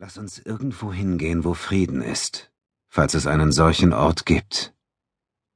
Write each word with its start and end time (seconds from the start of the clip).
Lass 0.00 0.16
uns 0.16 0.38
irgendwo 0.38 0.92
hingehen, 0.92 1.42
wo 1.42 1.54
Frieden 1.54 2.02
ist, 2.02 2.52
falls 2.86 3.14
es 3.14 3.26
einen 3.26 3.50
solchen 3.50 3.92
Ort 3.92 4.26
gibt. 4.26 4.72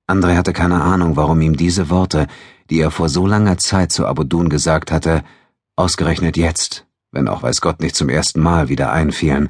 André 0.09 0.35
hatte 0.35 0.53
keine 0.53 0.83
Ahnung, 0.83 1.15
warum 1.15 1.41
ihm 1.41 1.57
diese 1.57 1.91
Worte, 1.91 2.27
die 2.69 2.81
er 2.81 2.91
vor 2.91 3.09
so 3.09 3.25
langer 3.25 3.59
Zeit 3.59 3.93
zu 3.93 4.05
Abudun 4.05 4.49
gesagt 4.49 4.91
hatte, 4.91 5.23
ausgerechnet 5.77 6.37
jetzt, 6.37 6.89
wenn 7.13 7.29
auch 7.29 7.45
weiß 7.45 7.61
Gott 7.61 7.81
nicht 7.81 7.95
zum 7.95 8.09
ersten 8.09 8.41
Mal 8.41 8.69
wieder 8.69 8.91
einfielen, 8.91 9.49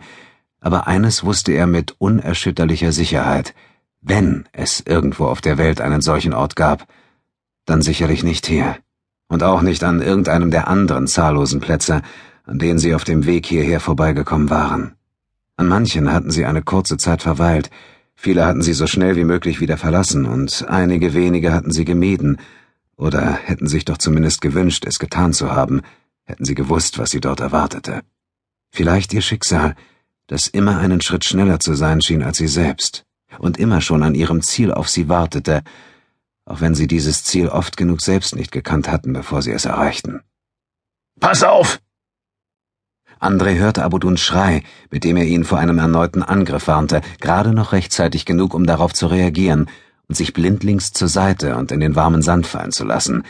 aber 0.60 0.86
eines 0.86 1.24
wusste 1.24 1.52
er 1.52 1.66
mit 1.66 1.94
unerschütterlicher 1.96 2.92
Sicherheit, 2.92 3.54
wenn 4.02 4.46
es 4.52 4.80
irgendwo 4.80 5.24
auf 5.24 5.40
der 5.40 5.56
Welt 5.56 5.80
einen 5.80 6.02
solchen 6.02 6.34
Ort 6.34 6.54
gab, 6.54 6.86
dann 7.64 7.80
sicherlich 7.80 8.24
nicht 8.24 8.46
hier, 8.46 8.76
und 9.26 9.42
auch 9.42 9.62
nicht 9.62 9.84
an 9.84 10.02
irgendeinem 10.02 10.50
der 10.50 10.68
anderen 10.68 11.06
zahllosen 11.06 11.60
Plätze, 11.60 12.02
an 12.44 12.58
denen 12.58 12.78
sie 12.78 12.94
auf 12.94 13.04
dem 13.04 13.26
Weg 13.26 13.46
hierher 13.46 13.80
vorbeigekommen 13.80 14.50
waren. 14.50 14.94
An 15.56 15.68
manchen 15.68 16.12
hatten 16.12 16.30
sie 16.30 16.44
eine 16.44 16.62
kurze 16.62 16.96
Zeit 16.96 17.22
verweilt, 17.22 17.70
viele 18.14 18.44
hatten 18.46 18.62
sie 18.62 18.72
so 18.72 18.86
schnell 18.86 19.16
wie 19.16 19.24
möglich 19.24 19.60
wieder 19.60 19.76
verlassen, 19.76 20.26
und 20.26 20.66
einige 20.68 21.14
wenige 21.14 21.52
hatten 21.52 21.70
sie 21.70 21.84
gemieden, 21.84 22.38
oder 22.96 23.32
hätten 23.32 23.68
sich 23.68 23.84
doch 23.84 23.98
zumindest 23.98 24.40
gewünscht, 24.40 24.84
es 24.86 24.98
getan 24.98 25.32
zu 25.32 25.52
haben, 25.52 25.82
hätten 26.24 26.44
sie 26.44 26.54
gewusst, 26.54 26.98
was 26.98 27.10
sie 27.10 27.20
dort 27.20 27.40
erwartete. 27.40 28.02
Vielleicht 28.70 29.12
ihr 29.12 29.22
Schicksal, 29.22 29.74
das 30.26 30.46
immer 30.46 30.78
einen 30.78 31.00
Schritt 31.00 31.24
schneller 31.24 31.60
zu 31.60 31.74
sein 31.74 32.00
schien 32.00 32.22
als 32.22 32.38
sie 32.38 32.48
selbst, 32.48 33.04
und 33.38 33.58
immer 33.58 33.80
schon 33.80 34.02
an 34.02 34.14
ihrem 34.14 34.40
Ziel 34.40 34.72
auf 34.72 34.88
sie 34.88 35.08
wartete, 35.08 35.62
auch 36.44 36.60
wenn 36.60 36.74
sie 36.74 36.86
dieses 36.86 37.24
Ziel 37.24 37.48
oft 37.48 37.76
genug 37.76 38.00
selbst 38.00 38.34
nicht 38.34 38.50
gekannt 38.50 38.88
hatten, 38.88 39.12
bevor 39.12 39.42
sie 39.42 39.52
es 39.52 39.64
erreichten. 39.64 40.22
Pass 41.20 41.42
auf! 41.42 41.81
André 43.22 43.56
hörte 43.56 43.84
Abuduns 43.84 44.20
Schrei, 44.20 44.64
mit 44.90 45.04
dem 45.04 45.16
er 45.16 45.24
ihn 45.24 45.44
vor 45.44 45.58
einem 45.58 45.78
erneuten 45.78 46.24
Angriff 46.24 46.66
warnte, 46.66 47.02
gerade 47.20 47.54
noch 47.54 47.70
rechtzeitig 47.70 48.24
genug, 48.24 48.52
um 48.52 48.66
darauf 48.66 48.92
zu 48.92 49.06
reagieren 49.06 49.70
und 50.08 50.16
sich 50.16 50.32
blindlings 50.32 50.92
zur 50.92 51.06
Seite 51.06 51.54
und 51.54 51.70
in 51.70 51.78
den 51.78 51.94
warmen 51.94 52.22
Sand 52.22 52.48
fallen 52.48 52.72
zu 52.72 52.84
lassen. 52.84 53.22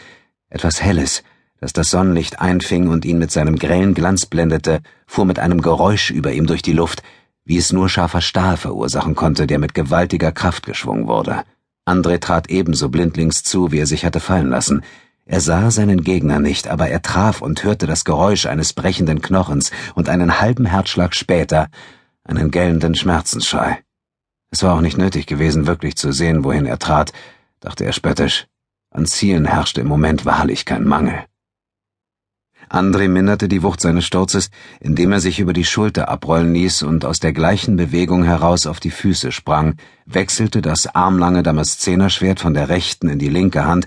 Etwas 0.48 0.80
Helles, 0.80 1.22
das 1.60 1.74
das 1.74 1.90
Sonnenlicht 1.90 2.40
einfing 2.40 2.88
und 2.88 3.04
ihn 3.04 3.18
mit 3.18 3.30
seinem 3.30 3.58
grellen 3.58 3.92
Glanz 3.92 4.24
blendete, 4.24 4.80
fuhr 5.06 5.26
mit 5.26 5.38
einem 5.38 5.60
Geräusch 5.60 6.10
über 6.10 6.32
ihm 6.32 6.46
durch 6.46 6.62
die 6.62 6.72
Luft, 6.72 7.02
wie 7.44 7.58
es 7.58 7.70
nur 7.70 7.90
scharfer 7.90 8.22
Stahl 8.22 8.56
verursachen 8.56 9.14
konnte, 9.14 9.46
der 9.46 9.58
mit 9.58 9.74
gewaltiger 9.74 10.32
Kraft 10.32 10.64
geschwungen 10.64 11.06
wurde. 11.06 11.42
André 11.84 12.18
trat 12.18 12.48
ebenso 12.48 12.88
blindlings 12.88 13.42
zu, 13.42 13.72
wie 13.72 13.80
er 13.80 13.86
sich 13.86 14.06
hatte 14.06 14.20
fallen 14.20 14.48
lassen, 14.48 14.82
er 15.24 15.40
sah 15.40 15.70
seinen 15.70 16.02
Gegner 16.02 16.40
nicht, 16.40 16.68
aber 16.68 16.88
er 16.88 17.02
traf 17.02 17.42
und 17.42 17.62
hörte 17.62 17.86
das 17.86 18.04
Geräusch 18.04 18.46
eines 18.46 18.72
brechenden 18.72 19.22
Knochens 19.22 19.70
und 19.94 20.08
einen 20.08 20.40
halben 20.40 20.66
Herzschlag 20.66 21.14
später 21.14 21.68
einen 22.24 22.50
gellenden 22.50 22.94
Schmerzensschrei. 22.94 23.78
Es 24.50 24.62
war 24.62 24.74
auch 24.74 24.80
nicht 24.80 24.98
nötig 24.98 25.26
gewesen, 25.26 25.66
wirklich 25.66 25.96
zu 25.96 26.12
sehen, 26.12 26.44
wohin 26.44 26.66
er 26.66 26.78
trat, 26.78 27.12
dachte 27.60 27.84
er 27.84 27.92
spöttisch. 27.92 28.46
An 28.90 29.06
Zielen 29.06 29.46
herrschte 29.46 29.80
im 29.80 29.88
Moment 29.88 30.26
wahrlich 30.26 30.66
kein 30.66 30.84
Mangel. 30.84 31.24
André 32.68 33.08
minderte 33.08 33.48
die 33.48 33.62
Wucht 33.62 33.80
seines 33.80 34.04
Sturzes, 34.04 34.50
indem 34.80 35.12
er 35.12 35.20
sich 35.20 35.40
über 35.40 35.52
die 35.52 35.64
Schulter 35.64 36.08
abrollen 36.08 36.54
ließ 36.54 36.82
und 36.82 37.04
aus 37.04 37.20
der 37.20 37.32
gleichen 37.32 37.76
Bewegung 37.76 38.24
heraus 38.24 38.66
auf 38.66 38.80
die 38.80 38.90
Füße 38.90 39.30
sprang, 39.30 39.76
wechselte 40.06 40.62
das 40.62 40.86
armlange 40.94 41.42
Damaszenerschwert 41.42 42.40
von 42.40 42.54
der 42.54 42.68
rechten 42.68 43.08
in 43.08 43.18
die 43.18 43.28
linke 43.28 43.64
Hand 43.64 43.86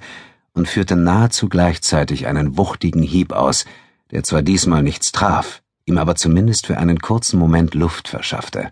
und 0.56 0.68
führte 0.68 0.96
nahezu 0.96 1.48
gleichzeitig 1.48 2.26
einen 2.26 2.58
wuchtigen 2.58 3.04
Hieb 3.04 3.34
aus, 3.34 3.66
der 4.12 4.24
zwar 4.24 4.42
diesmal 4.42 4.82
nichts 4.82 5.12
traf, 5.12 5.62
ihm 5.86 6.00
aber 6.00 6.16
zumindest 6.16 6.66
für 6.66 6.78
einen 6.78 7.00
kurzen 7.00 7.38
Moment 7.38 7.76
Luft 7.76 8.08
verschaffte. 8.08 8.72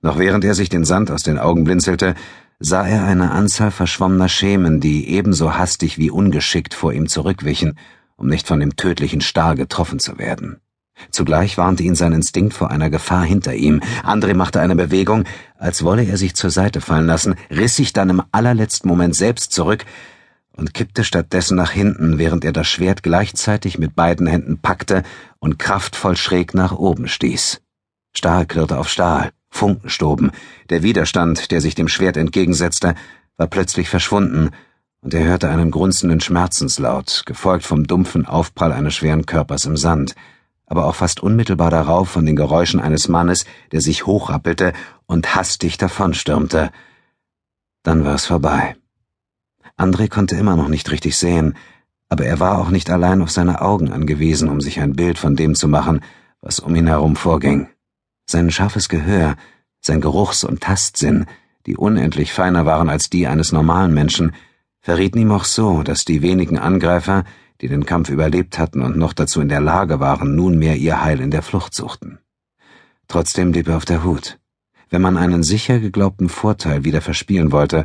Noch 0.00 0.18
während 0.18 0.44
er 0.44 0.54
sich 0.54 0.68
den 0.68 0.84
Sand 0.84 1.10
aus 1.10 1.22
den 1.22 1.38
Augen 1.38 1.64
blinzelte, 1.64 2.14
sah 2.58 2.86
er 2.86 3.04
eine 3.04 3.32
Anzahl 3.32 3.70
verschwommener 3.70 4.28
Schemen, 4.28 4.80
die 4.80 5.08
ebenso 5.08 5.56
hastig 5.58 5.98
wie 5.98 6.10
ungeschickt 6.10 6.72
vor 6.72 6.92
ihm 6.92 7.08
zurückwichen, 7.08 7.78
um 8.16 8.28
nicht 8.28 8.46
von 8.46 8.60
dem 8.60 8.76
tödlichen 8.76 9.20
Stahl 9.20 9.56
getroffen 9.56 9.98
zu 9.98 10.18
werden. 10.18 10.60
Zugleich 11.10 11.58
warnte 11.58 11.82
ihn 11.82 11.94
sein 11.94 12.12
Instinkt 12.12 12.54
vor 12.54 12.70
einer 12.70 12.88
Gefahr 12.88 13.24
hinter 13.24 13.54
ihm. 13.54 13.82
André 14.02 14.34
machte 14.34 14.60
eine 14.60 14.76
Bewegung, 14.76 15.24
als 15.58 15.84
wolle 15.84 16.04
er 16.04 16.16
sich 16.16 16.34
zur 16.34 16.50
Seite 16.50 16.80
fallen 16.80 17.06
lassen, 17.06 17.34
riss 17.50 17.76
sich 17.76 17.92
dann 17.92 18.08
im 18.08 18.22
allerletzten 18.32 18.88
Moment 18.88 19.14
selbst 19.14 19.52
zurück, 19.52 19.84
und 20.56 20.74
kippte 20.74 21.04
stattdessen 21.04 21.56
nach 21.56 21.70
hinten, 21.70 22.18
während 22.18 22.44
er 22.44 22.52
das 22.52 22.66
Schwert 22.66 23.02
gleichzeitig 23.02 23.78
mit 23.78 23.94
beiden 23.94 24.26
Händen 24.26 24.58
packte 24.58 25.02
und 25.38 25.58
kraftvoll 25.58 26.16
schräg 26.16 26.54
nach 26.54 26.72
oben 26.72 27.08
stieß. 27.08 27.60
Stahl 28.14 28.46
klirrte 28.46 28.78
auf 28.78 28.88
Stahl, 28.88 29.30
Funken 29.50 29.88
stoben, 29.88 30.32
der 30.70 30.82
Widerstand, 30.82 31.50
der 31.50 31.60
sich 31.60 31.74
dem 31.74 31.88
Schwert 31.88 32.16
entgegensetzte, 32.16 32.94
war 33.36 33.46
plötzlich 33.46 33.88
verschwunden, 33.88 34.50
und 35.02 35.14
er 35.14 35.24
hörte 35.24 35.48
einen 35.50 35.70
grunzenden 35.70 36.20
Schmerzenslaut, 36.20 37.22
gefolgt 37.26 37.64
vom 37.64 37.86
dumpfen 37.86 38.26
Aufprall 38.26 38.72
eines 38.72 38.94
schweren 38.94 39.24
Körpers 39.24 39.64
im 39.64 39.76
Sand, 39.76 40.14
aber 40.66 40.86
auch 40.86 40.96
fast 40.96 41.20
unmittelbar 41.22 41.70
darauf 41.70 42.08
von 42.08 42.26
den 42.26 42.34
Geräuschen 42.34 42.80
eines 42.80 43.06
Mannes, 43.06 43.44
der 43.70 43.80
sich 43.80 44.06
hochrappelte 44.06 44.72
und 45.06 45.36
hastig 45.36 45.78
davonstürmte. 45.78 46.70
Dann 47.84 48.04
war 48.04 48.16
es 48.16 48.26
vorbei. 48.26 48.74
André 49.76 50.08
konnte 50.08 50.36
immer 50.36 50.56
noch 50.56 50.68
nicht 50.68 50.90
richtig 50.90 51.16
sehen, 51.16 51.54
aber 52.08 52.24
er 52.24 52.40
war 52.40 52.58
auch 52.58 52.70
nicht 52.70 52.88
allein 52.90 53.20
auf 53.20 53.30
seine 53.30 53.60
Augen 53.60 53.92
angewiesen, 53.92 54.48
um 54.48 54.60
sich 54.60 54.80
ein 54.80 54.94
Bild 54.94 55.18
von 55.18 55.36
dem 55.36 55.54
zu 55.54 55.68
machen, 55.68 56.00
was 56.40 56.60
um 56.60 56.74
ihn 56.76 56.86
herum 56.86 57.16
vorging. 57.16 57.68
Sein 58.26 58.50
scharfes 58.50 58.88
Gehör, 58.88 59.36
sein 59.80 60.00
Geruchs- 60.00 60.44
und 60.44 60.60
Tastsinn, 60.62 61.26
die 61.66 61.76
unendlich 61.76 62.32
feiner 62.32 62.64
waren 62.64 62.88
als 62.88 63.10
die 63.10 63.26
eines 63.26 63.52
normalen 63.52 63.92
Menschen, 63.92 64.32
verrieten 64.80 65.18
ihm 65.18 65.32
auch 65.32 65.44
so, 65.44 65.82
dass 65.82 66.04
die 66.04 66.22
wenigen 66.22 66.58
Angreifer, 66.58 67.24
die 67.60 67.68
den 67.68 67.86
Kampf 67.86 68.08
überlebt 68.08 68.58
hatten 68.58 68.82
und 68.82 68.96
noch 68.96 69.12
dazu 69.12 69.40
in 69.40 69.48
der 69.48 69.60
Lage 69.60 70.00
waren, 70.00 70.36
nunmehr 70.36 70.76
ihr 70.76 71.02
Heil 71.02 71.20
in 71.20 71.30
der 71.30 71.42
Flucht 71.42 71.74
suchten. 71.74 72.18
Trotzdem 73.08 73.52
blieb 73.52 73.68
er 73.68 73.76
auf 73.76 73.84
der 73.84 74.04
Hut. 74.04 74.38
Wenn 74.90 75.02
man 75.02 75.16
einen 75.16 75.42
sicher 75.42 75.80
geglaubten 75.80 76.28
Vorteil 76.28 76.84
wieder 76.84 77.00
verspielen 77.00 77.50
wollte, 77.50 77.84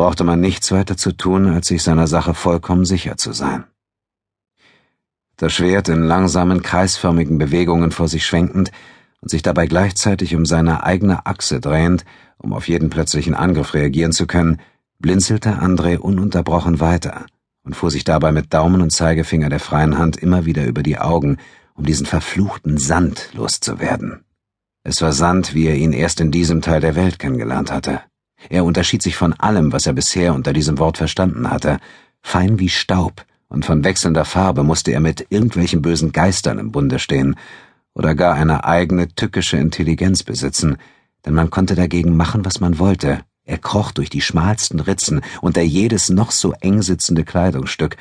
brauchte 0.00 0.24
man 0.24 0.40
nichts 0.40 0.72
weiter 0.72 0.96
zu 0.96 1.12
tun, 1.12 1.46
als 1.46 1.66
sich 1.66 1.82
seiner 1.82 2.06
Sache 2.06 2.32
vollkommen 2.32 2.86
sicher 2.86 3.18
zu 3.18 3.32
sein. 3.32 3.64
Das 5.36 5.52
Schwert 5.52 5.90
in 5.90 6.04
langsamen, 6.04 6.62
kreisförmigen 6.62 7.36
Bewegungen 7.36 7.92
vor 7.92 8.08
sich 8.08 8.24
schwenkend 8.24 8.72
und 9.20 9.28
sich 9.28 9.42
dabei 9.42 9.66
gleichzeitig 9.66 10.34
um 10.34 10.46
seine 10.46 10.84
eigene 10.84 11.26
Achse 11.26 11.60
drehend, 11.60 12.06
um 12.38 12.54
auf 12.54 12.66
jeden 12.66 12.88
plötzlichen 12.88 13.34
Angriff 13.34 13.74
reagieren 13.74 14.12
zu 14.12 14.26
können, 14.26 14.62
blinzelte 15.00 15.60
André 15.60 15.98
ununterbrochen 15.98 16.80
weiter 16.80 17.26
und 17.62 17.76
fuhr 17.76 17.90
sich 17.90 18.04
dabei 18.04 18.32
mit 18.32 18.54
Daumen 18.54 18.80
und 18.80 18.92
Zeigefinger 18.92 19.50
der 19.50 19.60
freien 19.60 19.98
Hand 19.98 20.16
immer 20.16 20.46
wieder 20.46 20.64
über 20.64 20.82
die 20.82 20.96
Augen, 20.96 21.36
um 21.74 21.84
diesen 21.84 22.06
verfluchten 22.06 22.78
Sand 22.78 23.28
loszuwerden. 23.34 24.24
Es 24.82 25.02
war 25.02 25.12
Sand, 25.12 25.52
wie 25.52 25.66
er 25.66 25.76
ihn 25.76 25.92
erst 25.92 26.22
in 26.22 26.30
diesem 26.30 26.62
Teil 26.62 26.80
der 26.80 26.96
Welt 26.96 27.18
kennengelernt 27.18 27.70
hatte. 27.70 28.00
Er 28.48 28.64
unterschied 28.64 29.02
sich 29.02 29.16
von 29.16 29.32
allem, 29.34 29.72
was 29.72 29.86
er 29.86 29.92
bisher 29.92 30.34
unter 30.34 30.52
diesem 30.52 30.78
Wort 30.78 30.96
verstanden 30.98 31.50
hatte, 31.50 31.78
fein 32.22 32.58
wie 32.58 32.68
Staub, 32.68 33.24
und 33.48 33.64
von 33.64 33.84
wechselnder 33.84 34.24
Farbe 34.24 34.62
musste 34.62 34.92
er 34.92 35.00
mit 35.00 35.26
irgendwelchen 35.30 35.82
bösen 35.82 36.12
Geistern 36.12 36.58
im 36.58 36.70
Bunde 36.70 36.98
stehen 37.00 37.34
oder 37.94 38.14
gar 38.14 38.34
eine 38.34 38.64
eigene 38.64 39.08
tückische 39.08 39.56
Intelligenz 39.56 40.22
besitzen, 40.22 40.76
denn 41.26 41.34
man 41.34 41.50
konnte 41.50 41.74
dagegen 41.74 42.16
machen, 42.16 42.44
was 42.44 42.60
man 42.60 42.78
wollte. 42.78 43.20
Er 43.44 43.58
kroch 43.58 43.90
durch 43.90 44.08
die 44.08 44.20
schmalsten 44.20 44.78
Ritzen 44.78 45.22
unter 45.40 45.62
jedes 45.62 46.08
noch 46.08 46.30
so 46.30 46.52
eng 46.60 46.82
sitzende 46.82 47.24
Kleidungsstück 47.24 47.96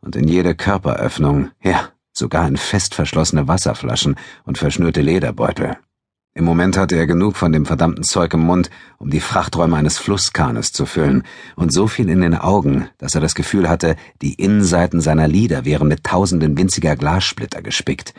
und 0.00 0.16
in 0.16 0.26
jede 0.26 0.56
Körperöffnung, 0.56 1.50
ja, 1.62 1.90
sogar 2.12 2.48
in 2.48 2.56
fest 2.56 2.94
verschlossene 2.94 3.46
Wasserflaschen 3.46 4.16
und 4.44 4.58
verschnürte 4.58 5.00
Lederbeutel. 5.00 5.76
Im 6.38 6.44
Moment 6.44 6.76
hatte 6.76 6.94
er 6.94 7.08
genug 7.08 7.36
von 7.36 7.50
dem 7.50 7.66
verdammten 7.66 8.04
Zeug 8.04 8.32
im 8.32 8.42
Mund, 8.42 8.70
um 8.98 9.10
die 9.10 9.18
Frachträume 9.18 9.74
eines 9.76 9.98
Flusskahnes 9.98 10.70
zu 10.70 10.86
füllen, 10.86 11.24
und 11.56 11.72
so 11.72 11.88
viel 11.88 12.08
in 12.08 12.20
den 12.20 12.36
Augen, 12.36 12.88
dass 12.96 13.16
er 13.16 13.20
das 13.20 13.34
Gefühl 13.34 13.68
hatte, 13.68 13.96
die 14.22 14.34
Innenseiten 14.34 15.00
seiner 15.00 15.26
Lider 15.26 15.64
wären 15.64 15.88
mit 15.88 16.04
tausenden 16.04 16.56
winziger 16.56 16.94
Glassplitter 16.94 17.60
gespickt. 17.60 18.14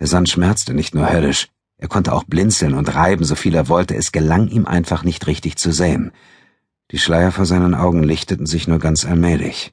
Der 0.00 0.08
Sand 0.08 0.28
schmerzte 0.28 0.74
nicht 0.74 0.96
nur 0.96 1.08
höllisch, 1.08 1.46
er 1.78 1.86
konnte 1.86 2.12
auch 2.12 2.24
blinzeln 2.24 2.74
und 2.74 2.92
reiben, 2.92 3.24
so 3.24 3.36
viel 3.36 3.54
er 3.54 3.68
wollte, 3.68 3.94
es 3.94 4.10
gelang 4.10 4.48
ihm 4.48 4.66
einfach 4.66 5.04
nicht 5.04 5.28
richtig 5.28 5.54
zu 5.54 5.70
sehen. 5.70 6.10
Die 6.90 6.98
Schleier 6.98 7.30
vor 7.30 7.46
seinen 7.46 7.76
Augen 7.76 8.02
lichteten 8.02 8.46
sich 8.46 8.66
nur 8.66 8.80
ganz 8.80 9.04
allmählich. 9.04 9.72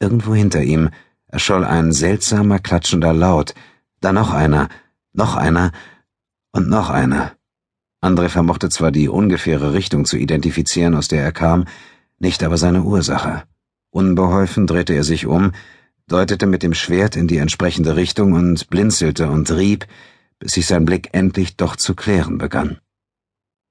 Irgendwo 0.00 0.34
hinter 0.34 0.64
ihm 0.64 0.90
erscholl 1.28 1.64
ein 1.64 1.92
seltsamer, 1.92 2.58
klatschender 2.58 3.12
Laut, 3.12 3.54
da 4.00 4.12
noch 4.12 4.32
einer, 4.32 4.68
noch 5.12 5.36
einer, 5.36 5.70
und 6.52 6.68
noch 6.68 6.90
einer. 6.90 7.32
André 8.02 8.28
vermochte 8.28 8.68
zwar 8.70 8.92
die 8.92 9.08
ungefähre 9.08 9.72
Richtung 9.72 10.04
zu 10.04 10.16
identifizieren, 10.16 10.94
aus 10.94 11.08
der 11.08 11.22
er 11.22 11.32
kam, 11.32 11.66
nicht 12.18 12.42
aber 12.42 12.58
seine 12.58 12.82
Ursache. 12.82 13.44
Unbeholfen 13.90 14.66
drehte 14.66 14.94
er 14.94 15.04
sich 15.04 15.26
um, 15.26 15.52
deutete 16.06 16.46
mit 16.46 16.62
dem 16.62 16.74
Schwert 16.74 17.16
in 17.16 17.28
die 17.28 17.38
entsprechende 17.38 17.96
Richtung 17.96 18.32
und 18.32 18.68
blinzelte 18.70 19.28
und 19.28 19.50
rieb, 19.50 19.86
bis 20.38 20.52
sich 20.52 20.66
sein 20.66 20.84
Blick 20.84 21.10
endlich 21.12 21.56
doch 21.56 21.76
zu 21.76 21.94
klären 21.94 22.38
begann. 22.38 22.78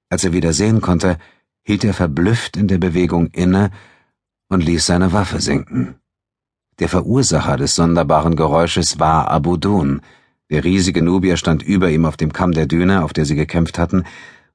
Als 0.08 0.24
er 0.24 0.32
wieder 0.32 0.52
sehen 0.52 0.80
konnte, 0.80 1.18
hielt 1.62 1.84
er 1.84 1.94
verblüfft 1.94 2.56
in 2.56 2.68
der 2.68 2.78
Bewegung 2.78 3.28
inne 3.28 3.70
und 4.48 4.64
ließ 4.64 4.86
seine 4.86 5.12
Waffe 5.12 5.40
sinken. 5.40 5.96
Der 6.78 6.88
Verursacher 6.88 7.56
des 7.56 7.74
sonderbaren 7.74 8.36
Geräusches 8.36 8.98
war 8.98 9.28
Abudun. 9.28 10.00
Der 10.50 10.64
riesige 10.64 11.00
Nubier 11.00 11.36
stand 11.36 11.62
über 11.62 11.90
ihm 11.90 12.04
auf 12.04 12.16
dem 12.16 12.32
Kamm 12.32 12.52
der 12.52 12.66
Düne, 12.66 13.04
auf 13.04 13.12
der 13.12 13.24
sie 13.24 13.36
gekämpft 13.36 13.78
hatten, 13.78 14.04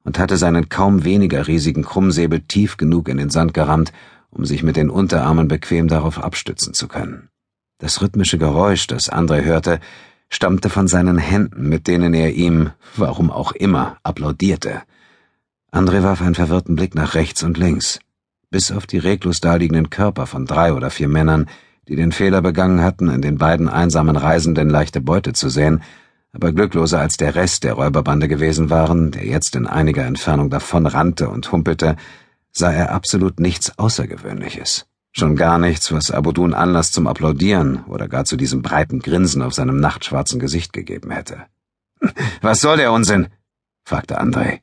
und 0.04 0.18
hatte 0.18 0.36
seinen 0.36 0.68
kaum 0.68 1.04
weniger 1.04 1.48
riesigen 1.48 1.82
Krummsäbel 1.82 2.40
tief 2.40 2.76
genug 2.76 3.08
in 3.08 3.16
den 3.16 3.30
Sand 3.30 3.54
gerammt, 3.54 3.92
um 4.30 4.44
sich 4.44 4.62
mit 4.62 4.76
den 4.76 4.90
Unterarmen 4.90 5.48
bequem 5.48 5.88
darauf 5.88 6.22
abstützen 6.22 6.74
zu 6.74 6.86
können. 6.86 7.28
Das 7.78 8.00
rhythmische 8.02 8.38
Geräusch, 8.38 8.86
das 8.86 9.10
André 9.10 9.42
hörte, 9.42 9.80
stammte 10.28 10.70
von 10.70 10.86
seinen 10.86 11.18
Händen, 11.18 11.68
mit 11.68 11.86
denen 11.88 12.14
er 12.14 12.34
ihm, 12.34 12.70
warum 12.96 13.30
auch 13.30 13.52
immer, 13.52 13.96
applaudierte. 14.02 14.82
André 15.72 16.02
warf 16.02 16.20
einen 16.20 16.34
verwirrten 16.34 16.76
Blick 16.76 16.94
nach 16.94 17.14
rechts 17.14 17.42
und 17.42 17.58
links. 17.58 18.00
Bis 18.50 18.70
auf 18.70 18.86
die 18.86 18.98
reglos 18.98 19.40
daliegenden 19.40 19.90
Körper 19.90 20.26
von 20.26 20.46
drei 20.46 20.72
oder 20.72 20.90
vier 20.90 21.08
Männern, 21.08 21.48
die 21.88 21.96
den 21.96 22.12
Fehler 22.12 22.42
begangen 22.42 22.82
hatten, 22.82 23.08
in 23.08 23.22
den 23.22 23.38
beiden 23.38 23.68
einsamen 23.68 24.16
Reisenden 24.16 24.68
leichte 24.68 25.00
Beute 25.00 25.32
zu 25.32 25.48
sehen, 25.48 25.82
aber 26.32 26.52
glückloser 26.52 27.00
als 27.00 27.16
der 27.16 27.34
Rest 27.34 27.64
der 27.64 27.74
Räuberbande 27.74 28.28
gewesen 28.28 28.68
waren, 28.70 29.10
der 29.10 29.24
jetzt 29.24 29.56
in 29.56 29.66
einiger 29.66 30.04
Entfernung 30.04 30.50
davon 30.50 30.86
rannte 30.86 31.28
und 31.28 31.50
humpelte, 31.50 31.96
sah 32.52 32.72
er 32.72 32.92
absolut 32.92 33.40
nichts 33.40 33.78
Außergewöhnliches. 33.78 34.86
Schon 35.12 35.36
gar 35.36 35.58
nichts, 35.58 35.92
was 35.92 36.10
Abudun 36.10 36.52
Anlass 36.52 36.92
zum 36.92 37.06
Applaudieren 37.06 37.84
oder 37.86 38.06
gar 38.06 38.26
zu 38.26 38.36
diesem 38.36 38.60
breiten 38.60 38.98
Grinsen 38.98 39.40
auf 39.40 39.54
seinem 39.54 39.80
nachtschwarzen 39.80 40.38
Gesicht 40.38 40.74
gegeben 40.74 41.10
hätte. 41.10 41.44
Was 42.42 42.60
soll 42.60 42.76
der 42.76 42.92
Unsinn? 42.92 43.28
fragte 43.82 44.20
André. 44.20 44.60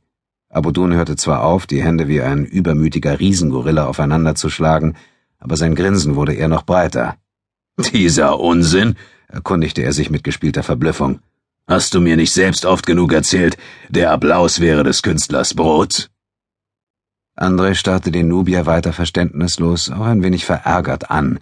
Abudun 0.50 0.94
hörte 0.94 1.16
zwar 1.16 1.44
auf, 1.44 1.66
die 1.66 1.82
Hände 1.82 2.08
wie 2.08 2.22
ein 2.22 2.46
übermütiger 2.46 3.20
Riesengorilla 3.20 3.88
aufeinander 3.88 4.36
zu 4.36 4.52
schlagen, 4.52 4.96
aber 5.44 5.58
sein 5.58 5.76
Grinsen 5.76 6.16
wurde 6.16 6.34
eher 6.34 6.48
noch 6.48 6.64
breiter. 6.64 7.18
Dieser 7.94 8.40
Unsinn? 8.40 8.96
erkundigte 9.28 9.82
er 9.82 9.94
sich 9.94 10.10
mit 10.10 10.24
gespielter 10.24 10.64
Verblüffung. 10.64 11.20
Hast 11.68 11.94
du 11.94 12.02
mir 12.02 12.16
nicht 12.16 12.32
selbst 12.32 12.66
oft 12.66 12.86
genug 12.86 13.14
erzählt, 13.14 13.58
der 13.90 14.12
Applaus 14.12 14.60
wäre 14.60 14.84
des 14.84 15.02
Künstlers 15.02 15.54
Brot? 15.54 16.10
André 17.36 17.74
starrte 17.74 18.12
den 18.12 18.28
Nubier 18.28 18.66
weiter 18.66 18.94
verständnislos, 18.94 19.90
auch 19.90 20.06
ein 20.06 20.24
wenig 20.24 20.46
verärgert 20.46 21.10
an. 21.10 21.40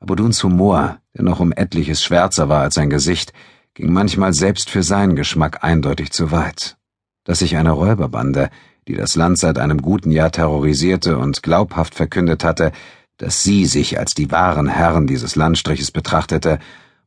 Abuduns 0.00 0.42
Humor, 0.42 0.98
der 1.14 1.24
noch 1.24 1.40
um 1.40 1.52
etliches 1.52 2.02
schwärzer 2.02 2.48
war 2.48 2.62
als 2.62 2.74
sein 2.74 2.90
Gesicht, 2.90 3.32
ging 3.74 3.92
manchmal 3.92 4.32
selbst 4.32 4.70
für 4.70 4.82
seinen 4.82 5.14
Geschmack 5.14 5.62
eindeutig 5.62 6.10
zu 6.10 6.30
weit. 6.30 6.78
Dass 7.24 7.40
sich 7.40 7.56
eine 7.56 7.72
Räuberbande, 7.72 8.50
die 8.88 8.94
das 8.94 9.14
Land 9.14 9.38
seit 9.38 9.58
einem 9.58 9.82
guten 9.82 10.10
Jahr 10.10 10.32
terrorisierte 10.32 11.18
und 11.18 11.42
glaubhaft 11.42 11.94
verkündet 11.94 12.44
hatte, 12.44 12.72
dass 13.18 13.42
sie 13.42 13.66
sich 13.66 13.98
als 13.98 14.14
die 14.14 14.30
wahren 14.30 14.68
Herren 14.68 15.06
dieses 15.06 15.36
Landstriches 15.36 15.90
betrachtete 15.90 16.58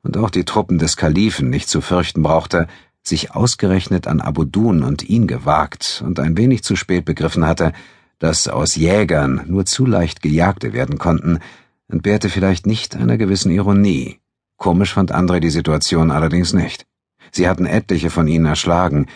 und 0.01 0.17
auch 0.17 0.29
die 0.29 0.45
Truppen 0.45 0.79
des 0.79 0.97
Kalifen 0.97 1.49
nicht 1.49 1.69
zu 1.69 1.81
fürchten 1.81 2.23
brauchte, 2.23 2.67
sich 3.03 3.31
ausgerechnet 3.31 4.07
an 4.07 4.21
Abudun 4.21 4.83
und 4.83 5.03
ihn 5.03 5.27
gewagt 5.27 6.03
und 6.05 6.19
ein 6.19 6.37
wenig 6.37 6.63
zu 6.63 6.75
spät 6.75 7.05
begriffen 7.05 7.45
hatte, 7.45 7.73
dass 8.19 8.47
aus 8.47 8.75
Jägern 8.75 9.43
nur 9.47 9.65
zu 9.65 9.85
leicht 9.85 10.21
Gejagte 10.21 10.73
werden 10.73 10.97
konnten, 10.97 11.39
entbehrte 11.87 12.29
vielleicht 12.29 12.65
nicht 12.65 12.95
einer 12.95 13.17
gewissen 13.17 13.51
Ironie. 13.51 14.19
Komisch 14.57 14.93
fand 14.93 15.13
André 15.13 15.39
die 15.39 15.49
Situation 15.49 16.11
allerdings 16.11 16.53
nicht. 16.53 16.85
Sie 17.31 17.47
hatten 17.47 17.65
etliche 17.65 18.09
von 18.09 18.27
ihnen 18.27 18.45
erschlagen 18.45 19.07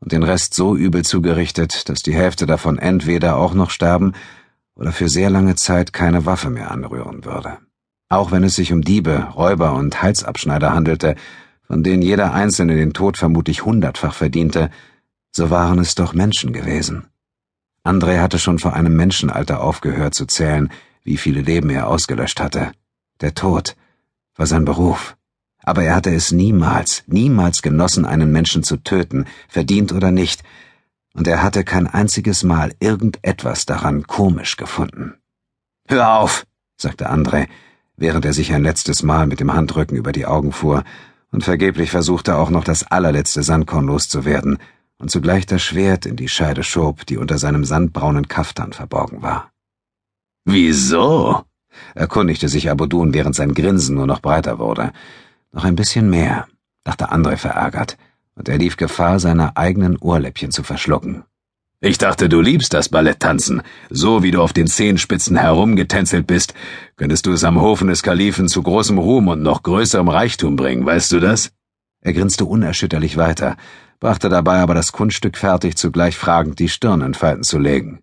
und 0.00 0.12
den 0.12 0.22
Rest 0.22 0.54
so 0.54 0.76
übel 0.76 1.04
zugerichtet, 1.04 1.88
dass 1.88 2.02
die 2.02 2.14
Hälfte 2.14 2.46
davon 2.46 2.78
entweder 2.78 3.36
auch 3.36 3.54
noch 3.54 3.70
sterben 3.70 4.12
oder 4.74 4.92
für 4.92 5.08
sehr 5.08 5.30
lange 5.30 5.54
Zeit 5.54 5.92
keine 5.92 6.26
Waffe 6.26 6.50
mehr 6.50 6.70
anrühren 6.70 7.24
würde. 7.24 7.58
Auch 8.08 8.30
wenn 8.30 8.44
es 8.44 8.56
sich 8.56 8.72
um 8.72 8.82
Diebe, 8.82 9.28
Räuber 9.34 9.74
und 9.74 10.02
Halsabschneider 10.02 10.72
handelte, 10.72 11.14
von 11.62 11.82
denen 11.82 12.02
jeder 12.02 12.34
einzelne 12.34 12.76
den 12.76 12.92
Tod 12.92 13.16
vermutlich 13.16 13.64
hundertfach 13.64 14.14
verdiente, 14.14 14.70
so 15.34 15.50
waren 15.50 15.78
es 15.78 15.94
doch 15.94 16.12
Menschen 16.12 16.52
gewesen. 16.52 17.06
André 17.84 18.20
hatte 18.20 18.38
schon 18.38 18.58
vor 18.58 18.74
einem 18.74 18.94
Menschenalter 18.94 19.60
aufgehört 19.60 20.14
zu 20.14 20.26
zählen, 20.26 20.70
wie 21.02 21.16
viele 21.16 21.40
Leben 21.40 21.70
er 21.70 21.88
ausgelöscht 21.88 22.40
hatte. 22.40 22.72
Der 23.20 23.34
Tod 23.34 23.76
war 24.36 24.46
sein 24.46 24.64
Beruf. 24.64 25.16
Aber 25.64 25.84
er 25.84 25.94
hatte 25.94 26.14
es 26.14 26.32
niemals, 26.32 27.04
niemals 27.06 27.62
genossen, 27.62 28.04
einen 28.04 28.32
Menschen 28.32 28.62
zu 28.62 28.76
töten, 28.78 29.26
verdient 29.48 29.92
oder 29.92 30.10
nicht, 30.10 30.42
und 31.14 31.26
er 31.26 31.42
hatte 31.42 31.64
kein 31.64 31.86
einziges 31.86 32.42
Mal 32.42 32.72
irgendetwas 32.80 33.66
daran 33.66 34.06
komisch 34.06 34.56
gefunden. 34.56 35.14
Hör 35.88 36.18
auf, 36.18 36.46
sagte 36.76 37.10
André, 37.10 37.48
während 37.96 38.24
er 38.24 38.32
sich 38.32 38.52
ein 38.52 38.62
letztes 38.62 39.02
Mal 39.02 39.26
mit 39.26 39.40
dem 39.40 39.52
Handrücken 39.52 39.96
über 39.96 40.12
die 40.12 40.26
Augen 40.26 40.52
fuhr 40.52 40.84
und 41.30 41.44
vergeblich 41.44 41.90
versuchte 41.90 42.36
auch 42.36 42.50
noch 42.50 42.64
das 42.64 42.84
allerletzte 42.90 43.42
Sandkorn 43.42 43.86
loszuwerden, 43.86 44.58
und 45.02 45.10
zugleich 45.10 45.46
das 45.46 45.60
Schwert 45.60 46.06
in 46.06 46.14
die 46.14 46.28
Scheide 46.28 46.62
schob, 46.62 47.04
die 47.06 47.16
unter 47.16 47.36
seinem 47.36 47.64
sandbraunen 47.64 48.28
Kaftan 48.28 48.72
verborgen 48.72 49.20
war. 49.20 49.50
Wieso? 50.44 51.42
erkundigte 51.94 52.48
sich 52.48 52.70
Abudun, 52.70 53.12
während 53.12 53.34
sein 53.34 53.52
Grinsen 53.52 53.96
nur 53.96 54.06
noch 54.06 54.20
breiter 54.20 54.60
wurde. 54.60 54.92
Noch 55.50 55.64
ein 55.64 55.74
bisschen 55.74 56.08
mehr, 56.08 56.46
dachte 56.84 57.10
André 57.10 57.36
verärgert, 57.36 57.96
und 58.42 58.48
er 58.48 58.58
lief 58.58 58.76
Gefahr, 58.76 59.20
seine 59.20 59.56
eigenen 59.56 59.96
Ohrläppchen 59.98 60.50
zu 60.50 60.64
verschlucken. 60.64 61.22
Ich 61.80 61.96
dachte, 61.96 62.28
du 62.28 62.40
liebst 62.40 62.74
das 62.74 62.88
Balletttanzen. 62.88 63.62
So 63.88 64.24
wie 64.24 64.32
du 64.32 64.42
auf 64.42 64.52
den 64.52 64.66
Zehenspitzen 64.66 65.36
herumgetänzelt 65.36 66.26
bist, 66.26 66.52
könntest 66.96 67.26
du 67.26 67.30
es 67.30 67.44
am 67.44 67.60
Hofen 67.60 67.86
des 67.86 68.02
Kalifen 68.02 68.48
zu 68.48 68.60
großem 68.64 68.98
Ruhm 68.98 69.28
und 69.28 69.42
noch 69.42 69.62
größerem 69.62 70.08
Reichtum 70.08 70.56
bringen, 70.56 70.84
weißt 70.84 71.12
du 71.12 71.20
das? 71.20 71.52
Er 72.00 72.14
grinste 72.14 72.44
unerschütterlich 72.44 73.16
weiter, 73.16 73.56
brachte 74.00 74.28
dabei 74.28 74.58
aber 74.58 74.74
das 74.74 74.90
Kunststück 74.90 75.38
fertig, 75.38 75.76
zugleich 75.76 76.16
fragend 76.16 76.58
die 76.58 76.68
Stirn 76.68 77.00
in 77.00 77.14
Falten 77.14 77.44
zu 77.44 77.60
legen. 77.60 78.00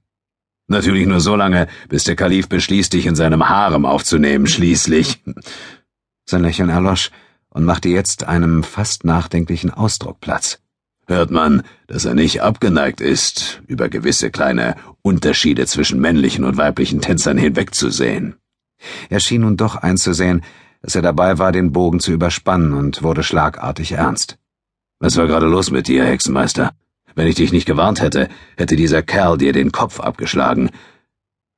Natürlich 0.68 1.06
nur 1.06 1.20
so 1.20 1.36
lange, 1.36 1.68
bis 1.90 2.06
der 2.06 2.16
Kalif 2.16 2.48
beschließt, 2.48 2.94
dich 2.94 3.08
in 3.08 3.16
seinem 3.16 3.50
Harem 3.50 3.86
aufzunehmen, 3.86 4.48
schließlich. 4.48 5.22
Sein 6.24 6.44
Lächeln 6.44 6.70
erlosch 6.70 7.12
und 7.50 7.66
machte 7.66 7.90
jetzt 7.90 8.24
einem 8.24 8.64
fast 8.64 9.04
nachdenklichen 9.04 9.72
Ausdruck 9.72 10.20
Platz. 10.22 10.60
Hört 11.08 11.32
man, 11.32 11.64
dass 11.88 12.06
er 12.06 12.14
nicht 12.14 12.42
abgeneigt 12.42 13.02
ist, 13.02 13.62
über 13.66 13.90
gewisse 13.90 14.30
kleine 14.30 14.76
Unterschiede 15.02 15.66
zwischen 15.66 16.00
männlichen 16.00 16.44
und 16.44 16.58
weiblichen 16.58 17.02
Tänzern 17.02 17.38
hinwegzusehen. 17.38 18.36
Er 19.10 19.20
schien 19.20 19.42
nun 19.42 19.58
doch 19.58 19.76
einzusehen, 19.76 20.44
dass 20.82 20.96
er 20.96 21.02
dabei 21.02 21.40
war, 21.40 21.52
den 21.52 21.72
Bogen 21.72 22.00
zu 22.00 22.12
überspannen 22.12 22.74
und 22.74 23.02
wurde 23.02 23.24
schlagartig 23.24 23.94
ernst. 23.94 24.38
Was 25.00 25.18
war 25.18 25.28
gerade 25.28 25.48
los 25.48 25.72
mit 25.72 25.88
dir, 25.88 26.06
Hexenmeister? 26.06 26.74
Wenn 27.16 27.28
ich 27.28 27.36
dich 27.36 27.52
nicht 27.52 27.66
gewarnt 27.66 28.02
hätte, 28.02 28.30
hätte 28.56 28.76
dieser 28.76 29.02
Kerl 29.02 29.38
dir 29.38 29.52
den 29.52 29.72
Kopf 29.72 30.00
abgeschlagen. 30.00 30.70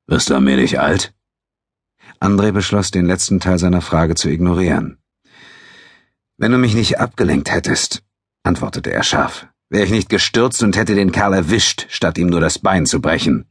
Wirst 0.07 0.29
du 0.29 0.35
allmählich 0.35 0.79
alt? 0.79 1.13
André 2.19 2.51
beschloss, 2.51 2.91
den 2.91 3.05
letzten 3.05 3.39
Teil 3.39 3.59
seiner 3.59 3.81
Frage 3.81 4.15
zu 4.15 4.29
ignorieren. 4.29 5.00
Wenn 6.41 6.53
du 6.53 6.57
mich 6.57 6.73
nicht 6.73 6.99
abgelenkt 6.99 7.51
hättest, 7.51 8.01
antwortete 8.41 8.91
er 8.91 9.03
scharf, 9.03 9.45
wäre 9.69 9.85
ich 9.85 9.91
nicht 9.91 10.09
gestürzt 10.09 10.63
und 10.63 10.75
hätte 10.75 10.95
den 10.95 11.11
Kerl 11.11 11.35
erwischt, 11.35 11.85
statt 11.89 12.17
ihm 12.17 12.29
nur 12.29 12.41
das 12.41 12.57
Bein 12.57 12.87
zu 12.87 12.99
brechen. 12.99 13.45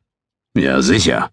Ja, 0.57 0.83
sicher, 0.83 1.31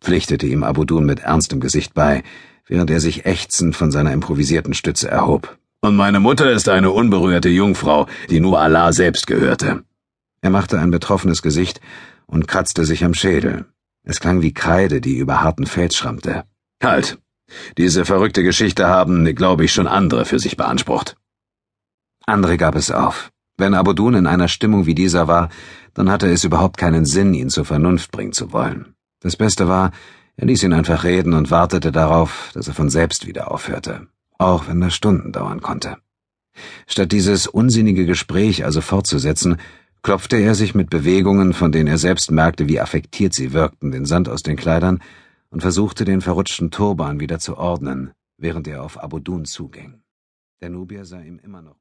pflichtete 0.00 0.46
ihm 0.46 0.62
Abudun 0.62 1.04
mit 1.04 1.20
ernstem 1.20 1.60
Gesicht 1.60 1.92
bei, 1.92 2.22
während 2.66 2.90
er 2.90 3.00
sich 3.00 3.26
ächzend 3.26 3.76
von 3.76 3.90
seiner 3.90 4.14
improvisierten 4.14 4.72
Stütze 4.72 5.10
erhob. 5.10 5.58
Und 5.82 5.94
meine 5.94 6.20
Mutter 6.20 6.50
ist 6.52 6.70
eine 6.70 6.90
unberührte 6.90 7.50
Jungfrau, 7.50 8.06
die 8.30 8.40
nur 8.40 8.58
Allah 8.58 8.94
selbst 8.94 9.26
gehörte. 9.26 9.84
Er 10.40 10.48
machte 10.48 10.78
ein 10.78 10.90
betroffenes 10.90 11.42
Gesicht 11.42 11.82
und 12.26 12.48
kratzte 12.48 12.86
sich 12.86 13.04
am 13.04 13.12
Schädel. 13.12 13.66
Es 14.04 14.20
klang 14.20 14.40
wie 14.40 14.54
Kreide, 14.54 15.02
die 15.02 15.18
über 15.18 15.42
harten 15.42 15.66
Fels 15.66 15.96
schrammte. 15.96 16.44
Halt. 16.82 17.18
Diese 17.76 18.04
verrückte 18.04 18.42
Geschichte 18.42 18.86
haben, 18.86 19.24
glaube 19.34 19.64
ich, 19.64 19.72
schon 19.72 19.86
andere 19.86 20.24
für 20.24 20.38
sich 20.38 20.56
beansprucht. 20.56 21.16
Andre 22.26 22.56
gab 22.56 22.74
es 22.74 22.90
auf. 22.90 23.30
Wenn 23.56 23.74
Abudun 23.74 24.14
in 24.14 24.26
einer 24.26 24.48
Stimmung 24.48 24.86
wie 24.86 24.94
dieser 24.94 25.28
war, 25.28 25.48
dann 25.94 26.10
hatte 26.10 26.30
es 26.30 26.44
überhaupt 26.44 26.76
keinen 26.76 27.04
Sinn, 27.04 27.34
ihn 27.34 27.50
zur 27.50 27.64
Vernunft 27.64 28.12
bringen 28.12 28.32
zu 28.32 28.52
wollen. 28.52 28.94
Das 29.20 29.36
Beste 29.36 29.68
war, 29.68 29.90
er 30.36 30.46
ließ 30.46 30.62
ihn 30.62 30.72
einfach 30.72 31.02
reden 31.02 31.34
und 31.34 31.50
wartete 31.50 31.90
darauf, 31.90 32.50
dass 32.54 32.68
er 32.68 32.74
von 32.74 32.90
selbst 32.90 33.26
wieder 33.26 33.50
aufhörte 33.50 34.06
auch 34.38 34.68
wenn 34.68 34.80
das 34.80 34.94
Stunden 34.94 35.32
dauern 35.32 35.60
konnte. 35.60 35.98
Statt 36.86 37.12
dieses 37.12 37.46
unsinnige 37.46 38.06
Gespräch 38.06 38.64
also 38.64 38.80
fortzusetzen, 38.80 39.58
klopfte 40.02 40.36
er 40.36 40.54
sich 40.54 40.74
mit 40.74 40.90
Bewegungen, 40.90 41.52
von 41.52 41.72
denen 41.72 41.88
er 41.88 41.98
selbst 41.98 42.30
merkte, 42.30 42.68
wie 42.68 42.80
affektiert 42.80 43.34
sie 43.34 43.52
wirkten, 43.52 43.90
den 43.90 44.06
Sand 44.06 44.28
aus 44.28 44.42
den 44.42 44.56
Kleidern 44.56 45.00
und 45.50 45.60
versuchte, 45.60 46.04
den 46.04 46.20
verrutschten 46.20 46.70
Turban 46.70 47.20
wieder 47.20 47.38
zu 47.38 47.56
ordnen, 47.56 48.12
während 48.38 48.66
er 48.68 48.82
auf 48.82 48.98
Abudun 48.98 49.44
zuging. 49.44 50.02
Der 50.60 50.70
Nubier 50.70 51.04
sah 51.04 51.20
ihm 51.20 51.38
immer 51.38 51.62
noch 51.62 51.76